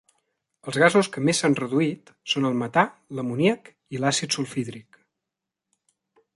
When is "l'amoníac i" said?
3.19-4.03